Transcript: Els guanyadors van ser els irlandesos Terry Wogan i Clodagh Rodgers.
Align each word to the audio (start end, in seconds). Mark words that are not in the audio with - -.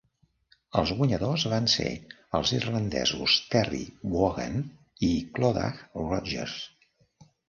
Els 0.79 0.91
guanyadors 0.99 1.43
van 1.49 1.67
ser 1.73 1.89
els 2.39 2.53
irlandesos 2.59 3.35
Terry 3.51 3.81
Wogan 4.13 4.55
i 5.09 5.11
Clodagh 5.37 5.83
Rodgers. 6.07 6.57